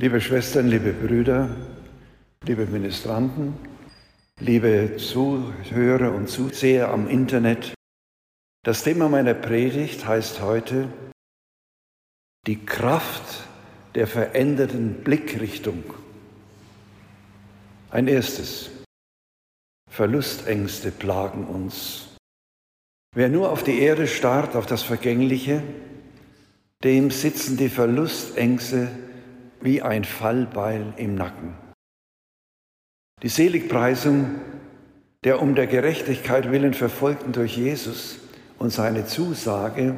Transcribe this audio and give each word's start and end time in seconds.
Liebe 0.00 0.22
Schwestern, 0.22 0.68
liebe 0.68 0.94
Brüder, 0.94 1.54
liebe 2.46 2.64
Ministranten, 2.64 3.54
liebe 4.38 4.96
Zuhörer 4.96 6.14
und 6.14 6.26
Zuseher 6.26 6.88
am 6.88 7.06
Internet, 7.06 7.74
das 8.64 8.82
Thema 8.82 9.10
meiner 9.10 9.34
Predigt 9.34 10.06
heißt 10.06 10.40
heute 10.40 10.88
die 12.46 12.64
Kraft 12.64 13.46
der 13.94 14.06
veränderten 14.06 15.04
Blickrichtung. 15.04 15.84
Ein 17.90 18.08
erstes. 18.08 18.70
Verlustängste 19.90 20.92
plagen 20.92 21.44
uns. 21.44 22.16
Wer 23.14 23.28
nur 23.28 23.50
auf 23.50 23.64
die 23.64 23.78
Erde 23.80 24.06
starrt, 24.06 24.56
auf 24.56 24.64
das 24.64 24.82
Vergängliche, 24.82 25.62
dem 26.82 27.10
sitzen 27.10 27.58
die 27.58 27.68
Verlustängste 27.68 28.88
wie 29.60 29.82
ein 29.82 30.04
Fallbeil 30.04 30.94
im 30.96 31.14
Nacken. 31.14 31.54
Die 33.22 33.28
Seligpreisung 33.28 34.40
der 35.24 35.42
um 35.42 35.54
der 35.54 35.66
Gerechtigkeit 35.66 36.50
willen 36.50 36.72
Verfolgten 36.72 37.32
durch 37.32 37.56
Jesus 37.56 38.20
und 38.58 38.72
seine 38.72 39.04
Zusage, 39.04 39.94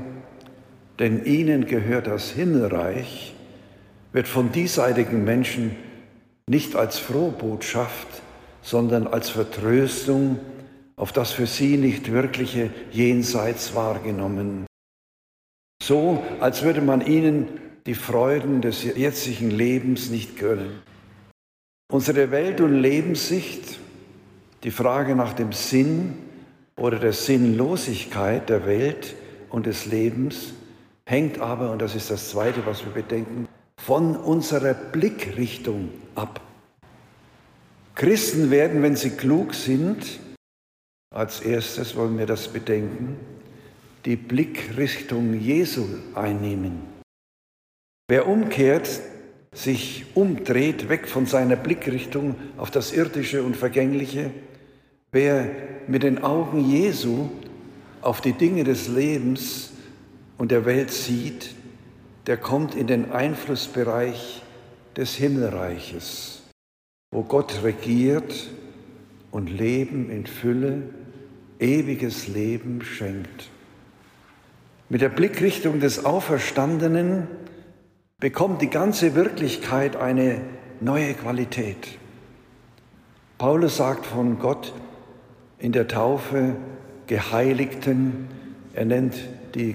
denn 0.98 1.24
ihnen 1.24 1.66
gehört 1.66 2.08
das 2.08 2.30
Himmelreich, 2.30 3.32
wird 4.12 4.26
von 4.26 4.50
diesseitigen 4.50 5.24
Menschen 5.24 5.76
nicht 6.48 6.74
als 6.74 6.98
Frohbotschaft, 6.98 8.08
sondern 8.62 9.06
als 9.06 9.30
Vertröstung 9.30 10.40
auf 10.96 11.12
das 11.12 11.30
für 11.30 11.46
sie 11.46 11.76
nicht 11.76 12.10
wirkliche 12.10 12.70
Jenseits 12.90 13.74
wahrgenommen. 13.74 14.66
So, 15.82 16.22
als 16.40 16.62
würde 16.62 16.80
man 16.80 17.00
ihnen 17.00 17.60
die 17.86 17.94
Freuden 17.94 18.60
des 18.60 18.84
jetzigen 18.84 19.50
Lebens 19.50 20.10
nicht 20.10 20.38
gönnen. 20.38 20.82
Unsere 21.90 22.30
Welt- 22.30 22.60
und 22.60 22.80
Lebenssicht, 22.80 23.78
die 24.62 24.70
Frage 24.70 25.16
nach 25.16 25.32
dem 25.32 25.52
Sinn 25.52 26.14
oder 26.76 26.98
der 26.98 27.12
Sinnlosigkeit 27.12 28.48
der 28.48 28.66
Welt 28.66 29.14
und 29.50 29.66
des 29.66 29.86
Lebens, 29.86 30.54
hängt 31.04 31.40
aber, 31.40 31.72
und 31.72 31.82
das 31.82 31.94
ist 31.94 32.10
das 32.10 32.30
Zweite, 32.30 32.64
was 32.64 32.84
wir 32.84 32.92
bedenken, 32.92 33.48
von 33.76 34.16
unserer 34.16 34.74
Blickrichtung 34.74 35.90
ab. 36.14 36.40
Christen 37.94 38.50
werden, 38.50 38.82
wenn 38.82 38.96
sie 38.96 39.10
klug 39.10 39.54
sind, 39.54 40.20
als 41.12 41.40
erstes 41.40 41.94
wollen 41.94 42.16
wir 42.16 42.26
das 42.26 42.48
bedenken, 42.48 43.16
die 44.04 44.16
Blickrichtung 44.16 45.34
Jesu 45.34 45.84
einnehmen. 46.14 46.91
Wer 48.12 48.28
umkehrt, 48.28 49.00
sich 49.54 50.04
umdreht, 50.12 50.90
weg 50.90 51.08
von 51.08 51.24
seiner 51.24 51.56
Blickrichtung 51.56 52.34
auf 52.58 52.70
das 52.70 52.92
Irdische 52.92 53.42
und 53.42 53.56
Vergängliche, 53.56 54.30
wer 55.12 55.48
mit 55.86 56.02
den 56.02 56.22
Augen 56.22 56.62
Jesu 56.62 57.30
auf 58.02 58.20
die 58.20 58.34
Dinge 58.34 58.64
des 58.64 58.88
Lebens 58.88 59.72
und 60.36 60.50
der 60.50 60.66
Welt 60.66 60.90
sieht, 60.90 61.54
der 62.26 62.36
kommt 62.36 62.74
in 62.74 62.86
den 62.86 63.12
Einflussbereich 63.12 64.42
des 64.94 65.14
Himmelreiches, 65.14 66.42
wo 67.12 67.22
Gott 67.22 67.62
regiert 67.64 68.50
und 69.30 69.48
Leben 69.48 70.10
in 70.10 70.26
Fülle 70.26 70.82
ewiges 71.58 72.28
Leben 72.28 72.82
schenkt. 72.82 73.48
Mit 74.90 75.00
der 75.00 75.08
Blickrichtung 75.08 75.80
des 75.80 76.04
Auferstandenen 76.04 77.26
bekommt 78.22 78.62
die 78.62 78.70
ganze 78.70 79.16
Wirklichkeit 79.16 79.96
eine 79.96 80.40
neue 80.80 81.12
Qualität. 81.14 81.98
Paulus 83.36 83.78
sagt 83.78 84.06
von 84.06 84.38
Gott 84.38 84.72
in 85.58 85.72
der 85.72 85.88
Taufe 85.88 86.54
Geheiligten, 87.08 88.28
er 88.74 88.84
nennt 88.84 89.16
die 89.56 89.74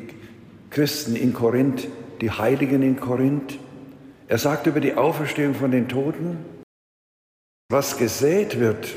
Christen 0.69 1.17
in 1.17 1.33
Korinth 1.33 1.89
die 2.21 2.31
Heiligen 2.31 2.83
in 2.83 2.97
Korinth. 2.97 3.59
Er 4.29 4.37
sagt 4.37 4.65
über 4.65 4.79
die 4.79 4.93
Auferstehung 4.95 5.53
von 5.53 5.71
den 5.71 5.89
Toten, 5.89 6.37
was 7.69 7.97
gesät 7.97 8.61
wird, 8.61 8.95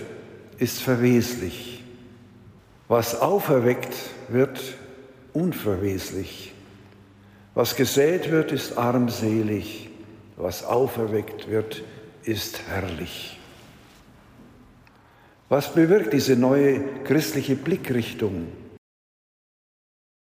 ist 0.58 0.80
verweslich. 0.80 1.82
Was 2.86 3.20
auferweckt 3.20 3.96
wird, 4.28 4.76
unverweslich. 5.32 6.54
Was 7.54 7.76
gesät 7.76 8.30
wird, 8.30 8.52
ist 8.52 8.78
armselig. 8.78 9.90
Was 10.36 10.64
auferweckt 10.64 11.48
wird, 11.48 11.82
ist 12.22 12.62
herrlich. 12.68 13.38
Was 15.48 15.74
bewirkt 15.74 16.12
diese 16.12 16.36
neue 16.36 16.80
christliche 17.04 17.56
Blickrichtung? 17.56 18.46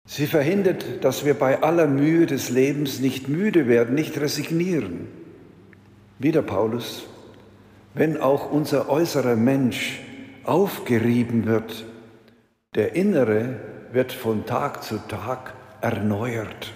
Sie 0.06 0.26
verhindert, 0.26 1.04
dass 1.04 1.24
wir 1.24 1.34
bei 1.34 1.62
aller 1.62 1.86
Mühe 1.86 2.24
des 2.24 2.48
Lebens 2.48 3.00
nicht 3.00 3.28
müde 3.28 3.68
werden, 3.68 3.94
nicht 3.94 4.18
resignieren. 4.18 5.08
Wieder 6.18 6.40
Paulus, 6.40 7.04
wenn 7.94 8.16
auch 8.16 8.50
unser 8.50 8.88
äußerer 8.88 9.36
Mensch 9.36 10.00
aufgerieben 10.44 11.44
wird, 11.44 11.84
der 12.74 12.94
Innere 12.94 13.60
wird 13.92 14.12
von 14.12 14.46
Tag 14.46 14.82
zu 14.82 14.98
Tag 15.08 15.52
erneuert. 15.80 16.72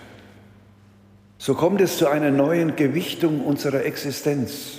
So 1.42 1.54
kommt 1.54 1.80
es 1.80 1.98
zu 1.98 2.06
einer 2.06 2.30
neuen 2.30 2.76
Gewichtung 2.76 3.44
unserer 3.44 3.84
Existenz. 3.84 4.78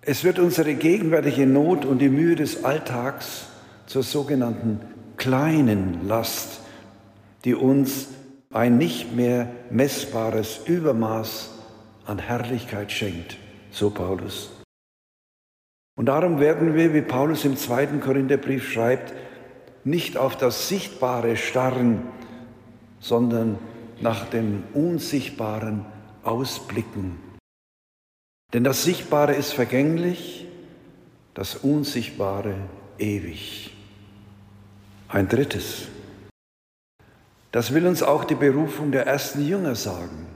Es 0.00 0.24
wird 0.24 0.40
unsere 0.40 0.74
gegenwärtige 0.74 1.46
Not 1.46 1.84
und 1.84 2.00
die 2.00 2.08
Mühe 2.08 2.34
des 2.34 2.64
Alltags 2.64 3.46
zur 3.86 4.02
sogenannten 4.02 4.80
kleinen 5.16 6.08
Last, 6.08 6.62
die 7.44 7.54
uns 7.54 8.08
ein 8.50 8.78
nicht 8.78 9.14
mehr 9.14 9.48
messbares 9.70 10.62
Übermaß 10.66 11.50
an 12.04 12.18
Herrlichkeit 12.18 12.90
schenkt, 12.90 13.36
so 13.70 13.90
Paulus. 13.90 14.50
Und 15.94 16.06
darum 16.06 16.40
werden 16.40 16.74
wir, 16.74 16.94
wie 16.94 17.02
Paulus 17.02 17.44
im 17.44 17.56
zweiten 17.56 18.00
Korintherbrief 18.00 18.72
schreibt, 18.72 19.14
nicht 19.84 20.16
auf 20.16 20.36
das 20.36 20.68
Sichtbare 20.68 21.36
starren, 21.36 22.02
sondern 22.98 23.60
nach 24.02 24.26
dem 24.28 24.64
Unsichtbaren 24.74 25.86
ausblicken. 26.22 27.18
Denn 28.52 28.64
das 28.64 28.84
Sichtbare 28.84 29.34
ist 29.34 29.52
vergänglich, 29.52 30.46
das 31.34 31.56
Unsichtbare 31.56 32.54
ewig. 32.98 33.72
Ein 35.08 35.28
drittes. 35.28 35.88
Das 37.50 37.72
will 37.74 37.86
uns 37.86 38.02
auch 38.02 38.24
die 38.24 38.34
Berufung 38.34 38.92
der 38.92 39.06
ersten 39.06 39.46
Jünger 39.46 39.74
sagen. 39.74 40.26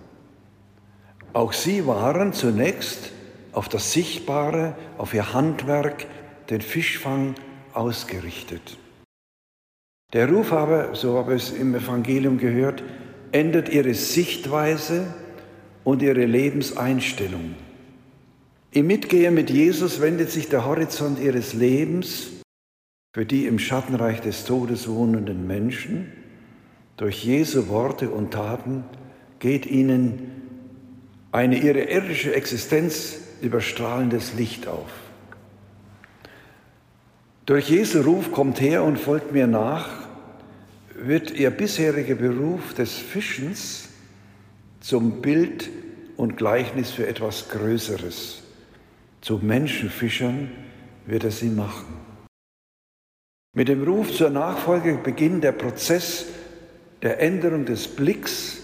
Auch 1.33 1.53
sie 1.53 1.87
waren 1.87 2.33
zunächst 2.33 3.13
auf 3.53 3.69
das 3.69 3.93
Sichtbare, 3.93 4.75
auf 4.99 5.13
ihr 5.13 5.33
Handwerk, 5.33 6.07
den 6.51 6.61
Fischfang 6.61 7.35
ausgerichtet. 7.73 8.79
Der 10.13 10.31
Ruf 10.31 10.53
aber, 10.53 10.95
so 10.95 11.19
habe 11.19 11.35
ich 11.35 11.45
es 11.45 11.51
im 11.51 11.75
Evangelium 11.75 12.39
gehört, 12.39 12.83
ändert 13.33 13.69
ihre 13.69 13.95
Sichtweise 13.95 15.07
und 15.85 16.03
ihre 16.03 16.25
Lebenseinstellung. 16.25 17.55
Im 18.73 18.87
Mitgehen 18.87 19.35
mit 19.35 19.51
Jesus 19.51 20.01
wendet 20.01 20.31
sich 20.31 20.49
der 20.49 20.65
Horizont 20.65 21.19
ihres 21.19 21.55
Lebens 21.55 22.29
für 23.15 23.25
die 23.25 23.47
im 23.47 23.59
Schattenreich 23.59 24.21
des 24.21 24.45
Todes 24.45 24.89
wohnenden 24.89 25.47
Menschen. 25.47 26.13
Durch 26.99 27.25
Jesu 27.25 27.69
Worte 27.69 28.11
und 28.11 28.33
Taten 28.33 28.85
geht 29.39 29.65
ihnen 29.65 30.33
eine 31.33 31.59
ihre 31.59 31.85
irdische 31.85 32.35
Existenz 32.35 33.19
überstrahlendes 33.41 34.35
Licht 34.35 34.69
auf. 34.69 34.91
Durch 37.47 37.71
Jesu 37.71 38.01
Ruf 38.01 38.33
kommt 38.33 38.61
her 38.61 38.83
und 38.83 38.99
folgt 38.99 39.33
mir 39.33 39.47
nach, 39.47 40.06
wird 40.99 41.31
ihr 41.33 41.51
bisheriger 41.51 42.15
Beruf 42.15 42.75
des 42.75 42.95
Fischens 42.95 43.89
zum 44.81 45.21
Bild 45.21 45.69
und 46.17 46.37
Gleichnis 46.37 46.91
für 46.91 47.07
etwas 47.07 47.49
Größeres. 47.51 48.43
Zu 49.21 49.39
Menschenfischern 49.39 50.51
wird 51.07 51.25
er 51.25 51.31
sie 51.31 51.49
machen. 51.49 52.07
Mit 53.55 53.69
dem 53.69 53.85
Ruf 53.85 54.13
zur 54.15 54.31
Nachfolge 54.31 54.99
beginnt 55.03 55.45
der 55.45 55.53
Prozess 55.53 56.27
der 57.03 57.21
Änderung 57.21 57.65
des 57.65 57.89
Blicks 57.89 58.59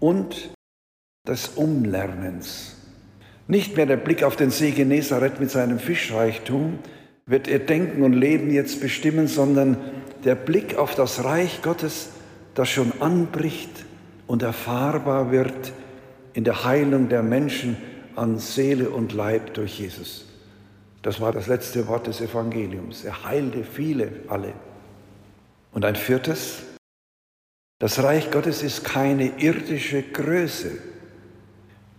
und 0.00 0.50
des 1.26 1.48
Umlernens. 1.48 2.76
Nicht 3.46 3.76
mehr 3.76 3.86
der 3.86 3.96
Blick 3.96 4.22
auf 4.22 4.36
den 4.36 4.50
See 4.50 4.72
Genezareth 4.72 5.40
mit 5.40 5.50
seinem 5.50 5.78
Fischreichtum, 5.78 6.78
wird 7.26 7.46
ihr 7.46 7.58
Denken 7.58 8.02
und 8.02 8.12
Leben 8.12 8.50
jetzt 8.50 8.80
bestimmen, 8.80 9.26
sondern 9.26 9.76
der 10.24 10.34
Blick 10.34 10.76
auf 10.76 10.94
das 10.94 11.24
Reich 11.24 11.62
Gottes, 11.62 12.10
das 12.54 12.68
schon 12.68 12.92
anbricht 13.00 13.84
und 14.26 14.42
erfahrbar 14.42 15.30
wird 15.30 15.72
in 16.32 16.44
der 16.44 16.64
Heilung 16.64 17.08
der 17.08 17.22
Menschen 17.22 17.76
an 18.16 18.38
Seele 18.38 18.90
und 18.90 19.12
Leib 19.12 19.54
durch 19.54 19.78
Jesus. 19.78 20.26
Das 21.02 21.20
war 21.20 21.32
das 21.32 21.46
letzte 21.46 21.86
Wort 21.86 22.06
des 22.06 22.20
Evangeliums. 22.20 23.04
Er 23.04 23.24
heilte 23.24 23.64
viele, 23.64 24.10
alle. 24.28 24.52
Und 25.72 25.84
ein 25.84 25.96
viertes, 25.96 26.62
das 27.78 28.02
Reich 28.02 28.30
Gottes 28.30 28.62
ist 28.62 28.82
keine 28.82 29.38
irdische 29.38 30.02
Größe. 30.02 30.78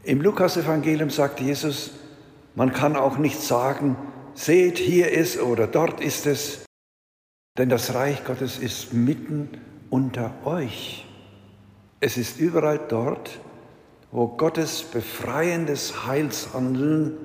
Im 0.04 0.22
Lukas-Evangelium 0.22 1.10
sagt 1.10 1.40
Jesus, 1.40 1.92
man 2.56 2.74
kann 2.74 2.98
auch 2.98 3.18
nicht 3.18 3.40
sagen, 3.42 3.96
seht, 4.34 4.78
hier 4.78 5.12
ist 5.12 5.40
oder 5.40 5.68
dort 5.68 6.02
ist 6.02 6.26
es, 6.26 6.66
denn 7.60 7.68
das 7.68 7.94
Reich 7.94 8.24
Gottes 8.24 8.58
ist 8.58 8.94
mitten 8.94 9.50
unter 9.90 10.34
euch. 10.46 11.06
Es 12.00 12.16
ist 12.16 12.40
überall 12.40 12.80
dort, 12.88 13.38
wo 14.12 14.30
Gottes 14.30 14.84
befreiendes 14.84 16.08
Heilshandeln 16.08 17.18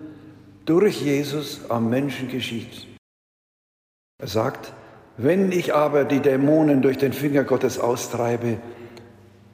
durch 0.64 1.00
Jesus 1.00 1.70
am 1.70 1.88
Menschen 1.88 2.28
geschieht. 2.28 2.88
Er 4.20 4.26
sagt, 4.26 4.72
wenn 5.16 5.52
ich 5.52 5.72
aber 5.72 6.04
die 6.04 6.18
Dämonen 6.18 6.82
durch 6.82 6.98
den 6.98 7.12
Finger 7.12 7.44
Gottes 7.44 7.78
austreibe, 7.78 8.58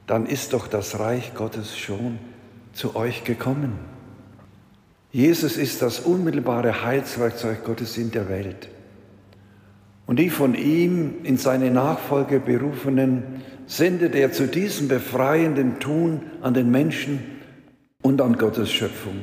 dann 0.07 0.25
ist 0.25 0.53
doch 0.53 0.67
das 0.67 0.99
Reich 0.99 1.35
Gottes 1.35 1.77
schon 1.77 2.17
zu 2.73 2.95
euch 2.95 3.23
gekommen. 3.23 3.77
Jesus 5.11 5.57
ist 5.57 5.83
das 5.83 5.99
unmittelbare 5.99 6.83
Heilswerkzeug 6.83 7.63
Gottes 7.63 7.99
in 7.99 8.09
der 8.09 8.29
Welt. 8.29 8.67
Und 10.05 10.19
die 10.19 10.29
von 10.29 10.55
ihm 10.55 11.15
in 11.23 11.37
seine 11.37 11.71
Nachfolge 11.71 12.39
berufenen 12.39 13.23
sendet 13.65 14.15
er 14.15 14.31
zu 14.31 14.47
diesem 14.47 14.87
befreienden 14.87 15.79
Tun 15.79 16.21
an 16.41 16.53
den 16.53 16.69
Menschen 16.71 17.19
und 18.01 18.21
an 18.21 18.37
Gottes 18.37 18.71
Schöpfung. 18.71 19.15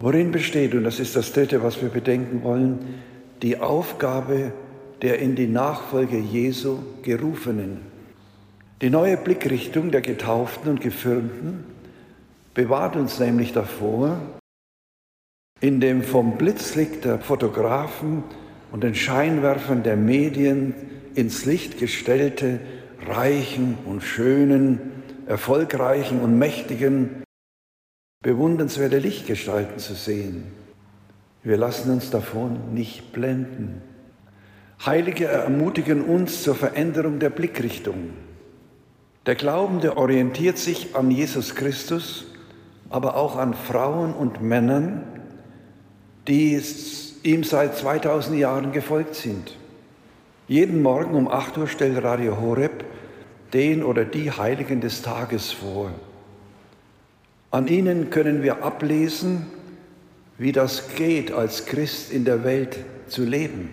Worin 0.00 0.32
besteht, 0.32 0.74
und 0.74 0.84
das 0.84 0.98
ist 1.00 1.14
das 1.14 1.32
Dritte, 1.32 1.62
was 1.62 1.80
wir 1.80 1.88
bedenken 1.88 2.42
wollen, 2.42 2.78
die 3.42 3.58
Aufgabe 3.58 4.52
der 5.02 5.18
in 5.18 5.36
die 5.36 5.46
Nachfolge 5.46 6.18
Jesu 6.18 6.78
gerufenen. 7.02 7.80
Die 8.80 8.90
neue 8.90 9.16
Blickrichtung 9.16 9.90
der 9.90 10.00
Getauften 10.00 10.70
und 10.70 10.80
Gefirmten 10.80 11.64
bewahrt 12.54 12.96
uns 12.96 13.18
nämlich 13.18 13.52
davor, 13.52 14.18
in 15.60 15.80
dem 15.80 16.02
vom 16.02 16.38
Blitzlicht 16.38 17.04
der 17.04 17.18
Fotografen 17.18 18.24
und 18.74 18.82
den 18.82 18.96
Scheinwerfern 18.96 19.84
der 19.84 19.96
Medien 19.96 20.74
ins 21.14 21.44
Licht 21.44 21.78
gestellte, 21.78 22.58
reichen 23.06 23.78
und 23.86 24.02
schönen, 24.02 24.80
erfolgreichen 25.28 26.20
und 26.20 26.36
mächtigen, 26.40 27.22
bewundernswerte 28.20 28.98
Lichtgestalten 28.98 29.78
zu 29.78 29.94
sehen. 29.94 30.48
Wir 31.44 31.56
lassen 31.56 31.92
uns 31.92 32.10
davon 32.10 32.74
nicht 32.74 33.12
blenden. 33.12 33.80
Heilige 34.84 35.26
ermutigen 35.26 36.02
uns 36.02 36.42
zur 36.42 36.56
Veränderung 36.56 37.20
der 37.20 37.30
Blickrichtung. 37.30 38.10
Der 39.24 39.36
Glaubende 39.36 39.96
orientiert 39.96 40.58
sich 40.58 40.96
an 40.96 41.12
Jesus 41.12 41.54
Christus, 41.54 42.26
aber 42.90 43.14
auch 43.14 43.36
an 43.36 43.54
Frauen 43.54 44.12
und 44.12 44.42
Männern, 44.42 45.04
die 46.26 46.54
ihm 47.24 47.42
seit 47.42 47.76
2000 47.76 48.38
Jahren 48.38 48.72
gefolgt 48.72 49.14
sind. 49.16 49.56
Jeden 50.46 50.82
Morgen 50.82 51.14
um 51.14 51.26
8 51.26 51.58
Uhr 51.58 51.66
stellt 51.66 52.02
Radio 52.04 52.40
Horeb 52.40 52.84
den 53.54 53.82
oder 53.82 54.04
die 54.04 54.30
Heiligen 54.30 54.80
des 54.80 55.02
Tages 55.02 55.52
vor. 55.52 55.90
An 57.50 57.68
ihnen 57.68 58.10
können 58.10 58.42
wir 58.42 58.64
ablesen, 58.64 59.46
wie 60.38 60.52
das 60.52 60.94
geht, 60.96 61.32
als 61.32 61.64
Christ 61.66 62.12
in 62.12 62.24
der 62.24 62.42
Welt 62.44 62.78
zu 63.06 63.24
leben. 63.24 63.70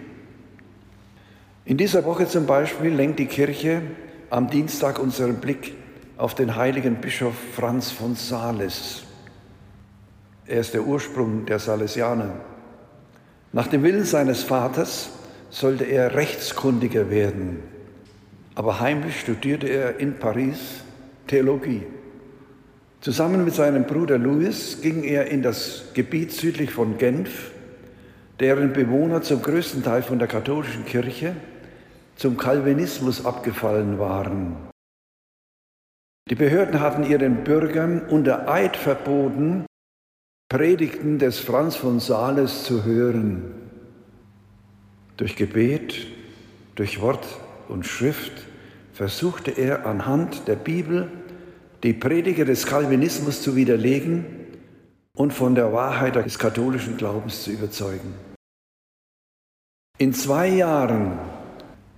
In 1.65 1.77
dieser 1.77 2.05
Woche 2.05 2.27
zum 2.27 2.45
Beispiel 2.45 2.93
lenkt 2.93 3.19
die 3.19 3.25
Kirche 3.25 3.81
am 4.29 4.49
Dienstag 4.49 4.99
unseren 4.99 5.37
Blick 5.37 5.73
auf 6.15 6.35
den 6.35 6.55
heiligen 6.55 6.95
Bischof 7.01 7.33
Franz 7.55 7.89
von 7.91 8.15
Sales. 8.15 9.03
Er 10.45 10.61
ist 10.61 10.73
der 10.73 10.85
Ursprung 10.85 11.45
der 11.47 11.59
Salesianer. 11.59 12.50
Nach 13.53 13.67
dem 13.67 13.83
Willen 13.83 14.05
seines 14.05 14.43
Vaters 14.43 15.09
sollte 15.49 15.83
er 15.83 16.15
Rechtskundiger 16.15 17.09
werden, 17.09 17.59
aber 18.55 18.79
heimlich 18.79 19.19
studierte 19.19 19.67
er 19.67 19.99
in 19.99 20.17
Paris 20.19 20.83
Theologie. 21.27 21.83
Zusammen 23.01 23.43
mit 23.43 23.53
seinem 23.53 23.85
Bruder 23.85 24.17
Louis 24.17 24.79
ging 24.81 25.03
er 25.03 25.27
in 25.27 25.41
das 25.41 25.85
Gebiet 25.93 26.31
südlich 26.31 26.71
von 26.71 26.97
Genf, 26.97 27.51
deren 28.39 28.71
Bewohner 28.71 29.21
zum 29.21 29.41
größten 29.41 29.83
Teil 29.83 30.03
von 30.03 30.19
der 30.19 30.27
katholischen 30.29 30.85
Kirche 30.85 31.35
zum 32.15 32.37
Calvinismus 32.37 33.25
abgefallen 33.25 33.99
waren. 33.99 34.55
Die 36.29 36.35
Behörden 36.35 36.79
hatten 36.79 37.03
ihren 37.03 37.43
Bürgern 37.43 38.03
unter 38.07 38.47
Eid 38.47 38.77
verboten, 38.77 39.65
Predigten 40.51 41.17
des 41.17 41.39
Franz 41.39 41.77
von 41.77 42.01
Sales 42.01 42.65
zu 42.65 42.83
hören. 42.83 43.53
Durch 45.15 45.37
Gebet, 45.37 46.07
durch 46.75 46.99
Wort 46.99 47.25
und 47.69 47.85
Schrift 47.85 48.33
versuchte 48.91 49.51
er 49.51 49.85
anhand 49.85 50.49
der 50.49 50.57
Bibel 50.57 51.09
die 51.83 51.93
Prediger 51.93 52.43
des 52.43 52.65
Calvinismus 52.65 53.41
zu 53.41 53.55
widerlegen 53.55 54.25
und 55.15 55.31
von 55.31 55.55
der 55.55 55.71
Wahrheit 55.71 56.17
des 56.17 56.37
katholischen 56.37 56.97
Glaubens 56.97 57.43
zu 57.43 57.51
überzeugen. 57.51 58.13
In 59.99 60.13
zwei 60.13 60.49
Jahren 60.49 61.17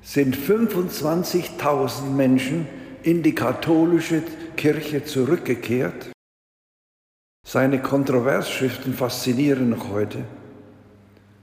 sind 0.04 0.38
25.000 0.38 2.04
Menschen 2.04 2.68
in 3.02 3.24
die 3.24 3.34
katholische 3.34 4.22
Kirche 4.56 5.04
zurückgekehrt. 5.06 6.12
Seine 7.46 7.82
Kontroversschriften 7.82 8.94
faszinieren 8.94 9.70
noch 9.70 9.90
heute. 9.90 10.26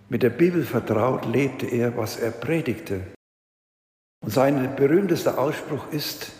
Mit 0.08 0.24
der 0.24 0.30
Bibel 0.30 0.64
vertraut 0.64 1.24
lebte 1.26 1.66
er, 1.66 1.96
was 1.96 2.16
er 2.16 2.32
predigte. 2.32 3.02
Und 4.24 4.32
sein 4.32 4.74
berühmtester 4.74 5.38
Ausspruch 5.38 5.92
ist, 5.92 6.32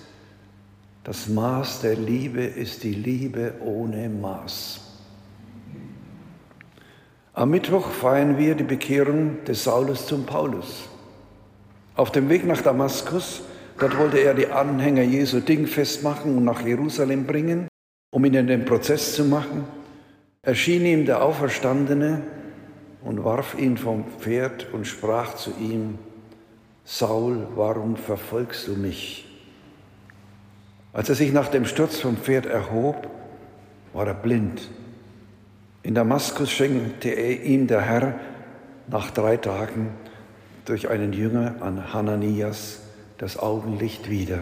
das 1.04 1.28
Maß 1.28 1.82
der 1.82 1.94
Liebe 1.94 2.42
ist 2.42 2.82
die 2.82 2.94
Liebe 2.94 3.54
ohne 3.64 4.08
Maß. 4.08 4.80
Am 7.32 7.50
Mittwoch 7.50 7.90
feiern 7.90 8.38
wir 8.38 8.54
die 8.54 8.64
Bekehrung 8.64 9.44
des 9.44 9.64
Saulus 9.64 10.06
zum 10.06 10.26
Paulus. 10.26 10.88
Auf 11.94 12.10
dem 12.10 12.28
Weg 12.28 12.44
nach 12.44 12.60
Damaskus, 12.60 13.42
dort 13.78 13.96
wollte 13.96 14.18
er 14.18 14.34
die 14.34 14.48
Anhänger 14.48 15.02
Jesu 15.02 15.40
dingfest 15.40 16.02
machen 16.02 16.36
und 16.36 16.44
nach 16.44 16.60
Jerusalem 16.60 17.24
bringen, 17.24 17.69
um 18.10 18.24
ihnen 18.24 18.46
den 18.46 18.64
Prozess 18.64 19.14
zu 19.14 19.24
machen, 19.24 19.64
erschien 20.42 20.84
ihm 20.84 21.06
der 21.06 21.22
Auferstandene 21.22 22.22
und 23.02 23.24
warf 23.24 23.56
ihn 23.58 23.76
vom 23.76 24.04
Pferd 24.18 24.72
und 24.72 24.86
sprach 24.86 25.34
zu 25.34 25.52
ihm, 25.58 25.98
Saul, 26.84 27.46
warum 27.54 27.96
verfolgst 27.96 28.66
du 28.66 28.72
mich? 28.72 29.26
Als 30.92 31.08
er 31.08 31.14
sich 31.14 31.32
nach 31.32 31.48
dem 31.48 31.66
Sturz 31.66 32.00
vom 32.00 32.16
Pferd 32.16 32.46
erhob, 32.46 33.08
war 33.92 34.06
er 34.06 34.14
blind. 34.14 34.68
In 35.82 35.94
Damaskus 35.94 36.50
schenkte 36.50 37.10
er 37.10 37.42
ihm 37.42 37.66
der 37.66 37.80
Herr 37.82 38.20
nach 38.88 39.10
drei 39.10 39.36
Tagen 39.36 39.90
durch 40.64 40.90
einen 40.90 41.12
Jünger 41.12 41.56
an 41.60 41.92
Hananias 41.94 42.80
das 43.18 43.38
Augenlicht 43.38 44.10
wieder. 44.10 44.40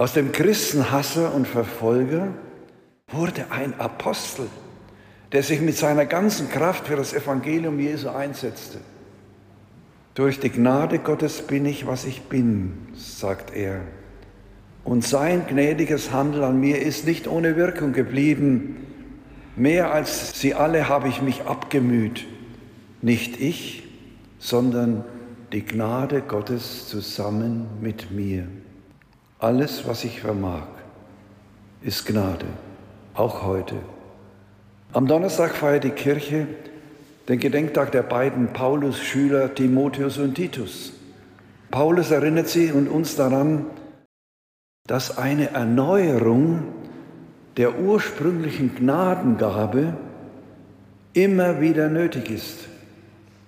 Aus 0.00 0.14
dem 0.14 0.32
Christenhasser 0.32 1.34
und 1.34 1.46
Verfolger 1.46 2.28
wurde 3.08 3.44
ein 3.50 3.78
Apostel, 3.78 4.46
der 5.30 5.42
sich 5.42 5.60
mit 5.60 5.76
seiner 5.76 6.06
ganzen 6.06 6.48
Kraft 6.48 6.86
für 6.86 6.96
das 6.96 7.12
Evangelium 7.12 7.78
Jesu 7.78 8.08
einsetzte. 8.08 8.78
Durch 10.14 10.40
die 10.40 10.48
Gnade 10.48 11.00
Gottes 11.00 11.42
bin 11.42 11.66
ich, 11.66 11.86
was 11.86 12.06
ich 12.06 12.22
bin, 12.22 12.88
sagt 12.94 13.54
er. 13.54 13.82
Und 14.84 15.04
sein 15.04 15.46
gnädiges 15.46 16.12
Handeln 16.12 16.44
an 16.44 16.58
mir 16.58 16.80
ist 16.80 17.04
nicht 17.04 17.28
ohne 17.28 17.56
Wirkung 17.56 17.92
geblieben. 17.92 18.76
Mehr 19.54 19.92
als 19.92 20.40
sie 20.40 20.54
alle 20.54 20.88
habe 20.88 21.08
ich 21.08 21.20
mich 21.20 21.42
abgemüht. 21.42 22.26
Nicht 23.02 23.38
ich, 23.38 23.86
sondern 24.38 25.04
die 25.52 25.62
Gnade 25.62 26.22
Gottes 26.22 26.88
zusammen 26.88 27.66
mit 27.82 28.10
mir. 28.10 28.46
Alles, 29.40 29.88
was 29.88 30.04
ich 30.04 30.20
vermag, 30.20 30.66
ist 31.80 32.04
Gnade, 32.04 32.44
auch 33.14 33.42
heute. 33.42 33.76
Am 34.92 35.06
Donnerstag 35.06 35.52
feiert 35.52 35.84
die 35.84 35.90
Kirche 35.90 36.46
den 37.26 37.38
Gedenktag 37.38 37.90
der 37.92 38.02
beiden 38.02 38.52
Paulus-Schüler 38.52 39.54
Timotheus 39.54 40.18
und 40.18 40.34
Titus. 40.34 40.92
Paulus 41.70 42.10
erinnert 42.10 42.48
sie 42.48 42.70
und 42.70 42.86
uns 42.86 43.16
daran, 43.16 43.64
dass 44.86 45.16
eine 45.16 45.52
Erneuerung 45.52 46.64
der 47.56 47.78
ursprünglichen 47.78 48.74
Gnadengabe 48.74 49.94
immer 51.14 51.62
wieder 51.62 51.88
nötig 51.88 52.30
ist. 52.30 52.68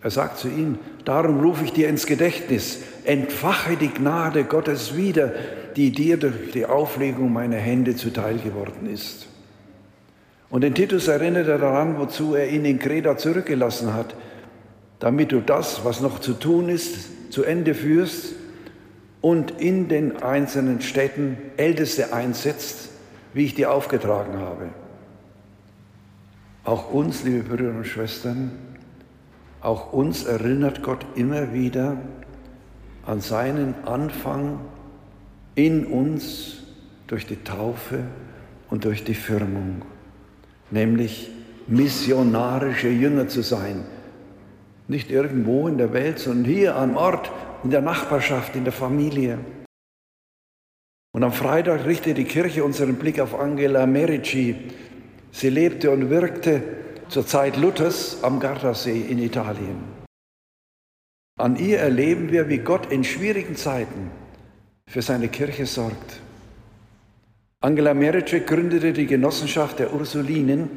Er 0.03 0.11
sagt 0.11 0.39
zu 0.39 0.49
ihnen, 0.49 0.79
darum 1.05 1.41
rufe 1.41 1.65
ich 1.65 1.73
dir 1.73 1.89
ins 1.89 2.07
Gedächtnis, 2.07 2.79
entfache 3.05 3.77
die 3.77 3.89
Gnade 3.89 4.45
Gottes 4.45 4.97
wieder, 4.97 5.33
die 5.77 5.93
dir 5.93 6.17
durch 6.17 6.51
die 6.53 6.67
Auflegung 6.67 7.33
meiner 7.33 7.57
Hände 7.57 7.95
zuteil 7.95 8.39
geworden 8.39 8.89
ist. 8.93 9.29
Und 10.51 10.63
den 10.63 10.75
Titus 10.75 11.09
erinnert 11.09 11.49
er 11.49 11.59
daran, 11.59 11.99
wozu 11.99 12.35
er 12.35 12.51
ihn 12.51 12.65
in 12.65 12.79
Kreta 12.79 13.17
zurückgelassen 13.17 13.95
hat, 13.95 14.15
damit 14.99 15.33
du 15.33 15.41
das, 15.41 15.85
was 15.85 16.01
noch 16.01 16.21
zu 16.21 16.35
tun 16.35 16.69
ist, 16.69 17.33
zu 17.33 17.45
Ende 17.45 17.75
führst 17.75 18.35
und 19.21 19.53
in 19.61 19.89
den 19.89 20.23
einzelnen 20.23 20.81
Städten 20.81 21.39
Älteste 21.57 22.13
einsetzt, 22.13 22.91
wie 23.33 23.47
ich 23.47 23.55
dir 23.55 23.73
aufgetragen 23.73 24.39
habe. 24.39 24.69
Auch 26.65 26.93
uns, 26.93 27.25
liebe 27.25 27.45
Brüder 27.45 27.71
und 27.71 27.87
Schwestern, 27.87 28.53
auch 29.62 29.92
uns 29.92 30.25
erinnert 30.25 30.83
Gott 30.83 31.07
immer 31.14 31.52
wieder 31.52 31.97
an 33.07 33.21
seinen 33.21 33.75
Anfang 33.85 34.61
in 35.54 35.87
uns 35.87 36.62
durch 37.07 37.26
die 37.26 37.42
Taufe 37.45 38.00
und 38.71 38.85
durch 38.85 39.04
die 39.04 39.14
Firmung, 39.14 39.83
nämlich 40.71 41.31
missionarische 41.66 42.88
Jünger 42.88 43.28
zu 43.28 43.42
sein. 43.42 43.85
Nicht 44.88 45.11
irgendwo 45.11 45.69
in 45.69 45.78
der 45.78 45.92
Welt, 45.92 46.19
sondern 46.19 46.45
hier 46.45 46.76
am 46.76 46.97
Ort, 46.97 47.31
in 47.62 47.71
der 47.71 47.83
Nachbarschaft, 47.83 48.57
in 48.57 48.64
der 48.64 48.73
Familie. 48.73 49.38
Und 51.12 51.23
am 51.23 51.33
Freitag 51.33 51.85
richtete 51.85 52.14
die 52.14 52.25
Kirche 52.25 52.64
unseren 52.64 52.97
Blick 52.97 53.21
auf 53.21 53.38
Angela 53.38 53.87
Merici. 53.87 54.57
Sie 55.31 55.50
lebte 55.50 55.90
und 55.90 56.11
wirkte 56.11 56.62
zur 57.09 57.27
Zeit 57.27 57.57
Luthers 57.57 58.23
am 58.23 58.41
Gardasee 58.41 59.01
in 59.01 59.19
Italien. 59.19 59.83
An 61.39 61.57
ihr 61.57 61.79
erleben 61.79 62.31
wir, 62.31 62.49
wie 62.49 62.59
Gott 62.59 62.93
in 62.93 63.05
schwierigen 63.05 63.57
Zeiten 63.57 64.11
für 64.87 65.03
seine 65.03 65.29
Kirche 65.29 65.67
sorgt. 65.67 66.21
Angela 67.61 67.95
Merici 67.95 68.41
gründete 68.41 68.93
die 68.93 69.07
Genossenschaft 69.07 69.79
der 69.79 69.95
Ursulinen, 69.95 70.69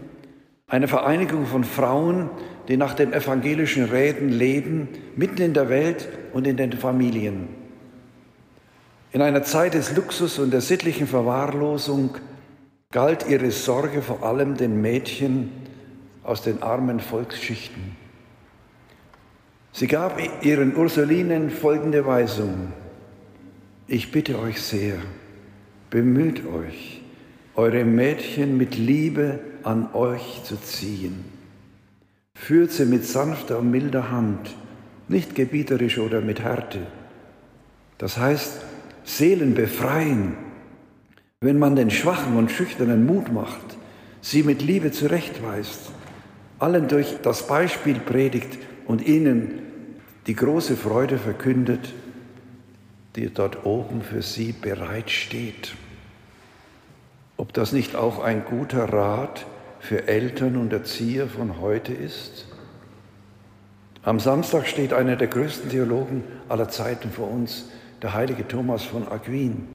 eine 0.67 0.87
Vereinigung 0.87 1.45
von 1.45 1.63
Frauen, 1.63 2.29
die 2.67 2.77
nach 2.77 2.93
den 2.93 3.13
evangelischen 3.13 3.85
Räten 3.85 4.29
leben, 4.29 4.89
mitten 5.15 5.41
in 5.41 5.53
der 5.53 5.69
Welt 5.69 6.07
und 6.33 6.47
in 6.47 6.57
den 6.57 6.73
Familien. 6.73 7.47
In 9.11 9.21
einer 9.21 9.43
Zeit 9.43 9.73
des 9.73 9.95
Luxus 9.95 10.39
und 10.39 10.51
der 10.51 10.61
sittlichen 10.61 11.07
Verwahrlosung 11.07 12.15
galt 12.91 13.27
ihre 13.27 13.51
Sorge 13.51 14.01
vor 14.01 14.23
allem 14.23 14.57
den 14.57 14.81
Mädchen 14.81 15.51
aus 16.25 16.41
den 16.41 16.61
armen 16.63 16.99
Volksschichten. 16.99 17.95
Sie 19.71 19.87
gab 19.87 20.19
ihren 20.43 20.75
Ursulinen 20.75 21.49
folgende 21.49 22.05
Weisung. 22.05 22.71
Ich 23.87 24.11
bitte 24.11 24.39
euch 24.39 24.61
sehr, 24.61 24.95
bemüht 25.89 26.45
euch, 26.45 27.01
eure 27.55 27.83
Mädchen 27.83 28.57
mit 28.57 28.77
Liebe 28.77 29.39
an 29.63 29.93
euch 29.93 30.43
zu 30.43 30.55
ziehen. 30.55 31.25
Führt 32.35 32.71
sie 32.71 32.85
mit 32.85 33.05
sanfter 33.05 33.59
und 33.59 33.71
milder 33.71 34.11
Hand, 34.11 34.55
nicht 35.07 35.35
gebieterisch 35.35 35.99
oder 35.99 36.21
mit 36.21 36.41
Härte. 36.41 36.87
Das 37.97 38.17
heißt, 38.17 38.61
Seelen 39.03 39.53
befreien, 39.53 40.35
wenn 41.39 41.59
man 41.59 41.75
den 41.75 41.91
Schwachen 41.91 42.37
und 42.37 42.49
Schüchternen 42.49 43.05
Mut 43.05 43.31
macht, 43.31 43.77
sie 44.21 44.41
mit 44.41 44.63
Liebe 44.63 44.91
zurechtweist, 44.91 45.91
allen 46.59 46.87
durch 46.87 47.17
das 47.21 47.47
Beispiel 47.47 47.99
predigt 47.99 48.57
und 48.85 49.05
ihnen 49.05 49.61
die 50.27 50.35
große 50.35 50.75
Freude 50.75 51.17
verkündet, 51.17 51.93
die 53.15 53.33
dort 53.33 53.65
oben 53.65 54.01
für 54.01 54.21
sie 54.21 54.51
bereitsteht. 54.51 55.75
Ob 57.37 57.53
das 57.53 57.71
nicht 57.71 57.95
auch 57.95 58.23
ein 58.23 58.45
guter 58.45 58.91
Rat 58.91 59.45
für 59.79 60.07
Eltern 60.07 60.57
und 60.57 60.73
Erzieher 60.73 61.27
von 61.27 61.59
heute 61.59 61.93
ist? 61.93 62.47
Am 64.03 64.19
Samstag 64.19 64.67
steht 64.67 64.93
einer 64.93 65.15
der 65.15 65.27
größten 65.27 65.69
Theologen 65.69 66.23
aller 66.47 66.69
Zeiten 66.69 67.11
vor 67.11 67.29
uns, 67.29 67.69
der 68.01 68.13
heilige 68.13 68.47
Thomas 68.47 68.83
von 68.83 69.07
Aquin. 69.07 69.69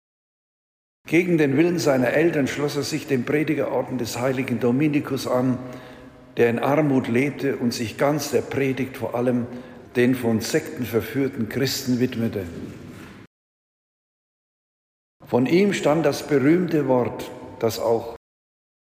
Gegen 1.06 1.38
den 1.38 1.56
Willen 1.56 1.78
seiner 1.78 2.08
Eltern 2.08 2.46
schloss 2.46 2.76
er 2.76 2.82
sich 2.82 3.08
dem 3.08 3.24
Predigerorden 3.24 3.98
des 3.98 4.20
heiligen 4.20 4.60
Dominikus 4.60 5.26
an, 5.26 5.58
der 6.36 6.50
in 6.50 6.58
Armut 6.58 7.08
lebte 7.08 7.56
und 7.56 7.72
sich 7.72 7.98
ganz 7.98 8.30
der 8.30 8.42
Predigt 8.42 8.96
vor 8.96 9.14
allem 9.14 9.46
den 9.96 10.14
von 10.14 10.40
Sekten 10.40 10.84
verführten 10.84 11.48
Christen 11.48 12.00
widmete. 12.00 12.46
Von 15.26 15.46
ihm 15.46 15.72
stand 15.72 16.04
das 16.06 16.26
berühmte 16.26 16.88
Wort, 16.88 17.30
das 17.58 17.78
auch 17.78 18.16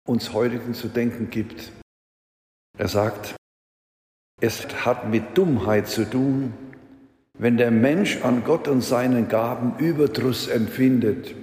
uns 0.06 0.32
heutigen 0.32 0.74
zu 0.74 0.88
denken 0.88 1.30
gibt. 1.30 1.72
Er 2.76 2.88
sagt, 2.88 3.34
es 4.40 4.84
hat 4.84 5.08
mit 5.08 5.36
Dummheit 5.36 5.88
zu 5.88 6.08
tun, 6.08 6.54
wenn 7.34 7.56
der 7.56 7.70
Mensch 7.70 8.22
an 8.22 8.44
Gott 8.44 8.68
und 8.68 8.82
seinen 8.82 9.28
Gaben 9.28 9.78
Überdruss 9.78 10.48
empfindet. 10.48 11.34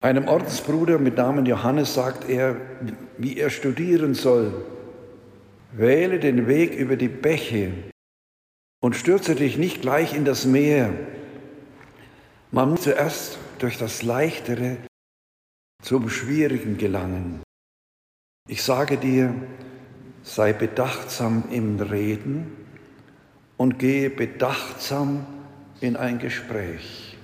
Einem 0.00 0.28
Ordensbruder 0.28 0.98
mit 0.98 1.16
Namen 1.16 1.44
Johannes 1.44 1.94
sagt 1.94 2.28
er, 2.28 2.60
wie 3.16 3.36
er 3.36 3.50
studieren 3.50 4.14
soll. 4.14 4.64
Wähle 5.72 6.20
den 6.20 6.46
Weg 6.46 6.72
über 6.76 6.96
die 6.96 7.08
Bäche 7.08 7.72
und 8.80 8.94
stürze 8.94 9.34
dich 9.34 9.58
nicht 9.58 9.82
gleich 9.82 10.14
in 10.14 10.24
das 10.24 10.44
Meer. 10.44 10.92
Man 12.52 12.70
muss 12.70 12.82
zuerst 12.82 13.38
durch 13.58 13.76
das 13.76 14.04
Leichtere 14.04 14.76
zum 15.82 16.08
Schwierigen 16.08 16.78
gelangen. 16.78 17.42
Ich 18.48 18.62
sage 18.62 18.98
dir, 18.98 19.34
sei 20.22 20.52
bedachtsam 20.52 21.42
im 21.50 21.80
Reden 21.80 22.56
und 23.56 23.80
gehe 23.80 24.10
bedachtsam 24.10 25.26
in 25.80 25.96
ein 25.96 26.20
Gespräch. 26.20 27.18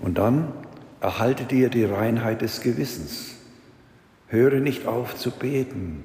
Und 0.00 0.18
dann 0.18 0.52
erhalte 1.02 1.44
dir 1.44 1.68
die 1.68 1.84
Reinheit 1.84 2.42
des 2.42 2.60
Gewissens. 2.60 3.34
Höre 4.28 4.60
nicht 4.60 4.86
auf 4.86 5.16
zu 5.16 5.32
beten. 5.32 6.04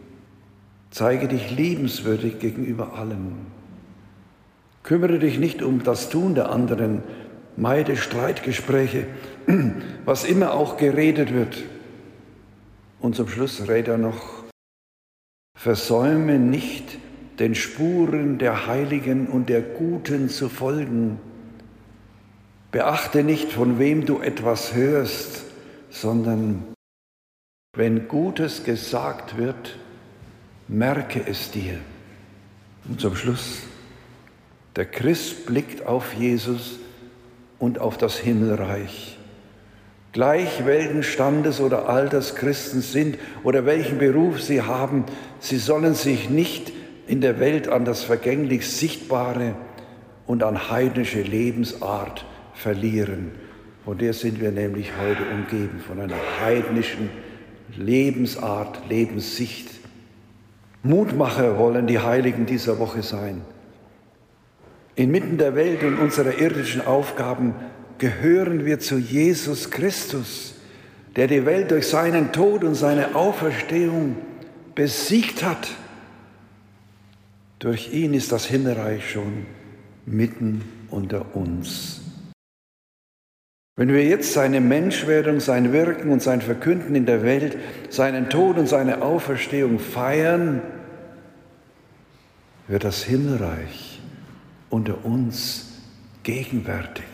Zeige 0.90 1.28
dich 1.28 1.52
liebenswürdig 1.52 2.40
gegenüber 2.40 2.94
allen. 2.96 3.46
Kümmere 4.82 5.20
dich 5.20 5.38
nicht 5.38 5.62
um 5.62 5.84
das 5.84 6.10
Tun 6.10 6.34
der 6.34 6.50
anderen. 6.50 7.04
Meide 7.56 7.96
Streitgespräche, 7.96 9.06
was 10.06 10.24
immer 10.24 10.54
auch 10.54 10.78
geredet 10.78 11.32
wird. 11.34 11.64
Und 13.00 13.16
zum 13.16 13.28
Schluss 13.28 13.68
rät 13.68 13.88
er 13.88 14.00
noch, 14.00 14.44
versäume 15.56 16.40
nicht 16.40 16.98
den 17.38 17.54
Spuren 17.54 18.40
der 18.40 18.66
Heiligen 18.66 19.28
und 19.28 19.50
der 19.50 19.62
Guten 19.62 20.30
zu 20.30 20.50
folgen. 20.50 21.20
Beachte 22.72 23.24
nicht, 23.24 23.52
von 23.52 23.80
wem 23.80 24.06
du 24.06 24.20
etwas 24.20 24.74
hörst, 24.74 25.44
sondern 25.90 26.64
wenn 27.76 28.08
Gutes 28.08 28.64
gesagt 28.64 29.38
wird, 29.38 29.78
merke 30.68 31.22
es 31.26 31.52
dir. 31.52 31.80
Und 32.90 33.00
zum 33.00 33.16
Schluss, 33.16 33.62
der 34.76 34.86
Christ 34.86 35.46
blickt 35.46 35.86
auf 35.86 36.14
Jesus 36.14 36.80
und 37.58 37.80
auf 37.80 37.98
das 37.98 38.18
Himmelreich. 38.18 39.18
Gleich 40.12 40.66
welchen 40.66 41.04
Standes 41.04 41.60
oder 41.60 41.88
Alters 41.88 42.36
Christen 42.36 42.82
sind 42.82 43.18
oder 43.44 43.66
welchen 43.66 43.98
Beruf 43.98 44.42
sie 44.42 44.62
haben, 44.62 45.06
sie 45.40 45.58
sollen 45.58 45.94
sich 45.94 46.30
nicht 46.30 46.72
in 47.08 47.22
der 47.22 47.40
Welt 47.40 47.68
an 47.68 47.86
das 47.86 48.04
vergänglich 48.04 48.70
Sichtbare 48.70 49.56
und 50.26 50.44
an 50.44 50.70
heidnische 50.70 51.22
Lebensart 51.22 52.26
verlieren. 52.58 53.32
Von 53.86 53.98
der 53.98 54.14
sind 54.14 54.42
wir 54.42 54.52
nämlich 54.52 54.92
heute 55.00 55.24
umgeben, 55.32 55.80
von 55.80 56.00
einer 56.00 56.18
heidnischen 56.42 57.10
Lebensart, 57.78 58.90
Lebenssicht. 58.90 59.70
Mutmacher 60.84 61.58
wollen 61.58 61.88
die 61.88 62.00
Heiligen 62.00 62.46
dieser 62.46 62.80
Woche 62.80 63.04
sein. 63.04 63.42
Inmitten 64.96 65.38
der 65.38 65.56
Welt 65.56 65.84
und 65.84 66.00
unserer 66.00 66.40
irdischen 66.40 66.86
Aufgaben 66.86 67.54
gehören 67.98 68.66
wir 68.66 68.80
zu 68.80 68.98
Jesus 68.98 69.70
Christus, 69.70 70.56
der 71.16 71.28
die 71.28 71.46
Welt 71.46 71.72
durch 71.72 71.88
seinen 71.88 72.32
Tod 72.32 72.64
und 72.64 72.76
seine 72.76 73.16
Auferstehung 73.16 74.18
besiegt 74.76 75.44
hat. 75.44 75.70
Durch 77.60 77.94
ihn 77.94 78.14
ist 78.14 78.32
das 78.32 78.46
Himmelreich 78.46 79.12
schon 79.12 79.46
mitten 80.06 80.64
unter 80.90 81.36
uns. 81.36 82.02
Wenn 83.78 83.90
wir 83.90 84.04
jetzt 84.04 84.34
seine 84.34 84.60
Menschwerdung, 84.60 85.40
sein 85.40 85.72
Wirken 85.72 86.10
und 86.10 86.22
sein 86.22 86.42
Verkünden 86.42 86.96
in 86.96 87.06
der 87.06 87.22
Welt, 87.22 87.58
seinen 87.90 88.28
Tod 88.28 88.58
und 88.58 88.68
seine 88.68 89.04
Auferstehung 89.04 89.78
feiern, 89.78 90.64
wird 92.68 92.84
das 92.84 93.04
Himmelreich 93.04 94.02
unter 94.72 95.06
uns 95.06 95.84
gegenwärtig. 96.24 97.06